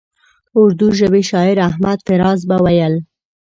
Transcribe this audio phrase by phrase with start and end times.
[0.59, 2.93] اردو ژبي شاعر احمد فراز به ویل.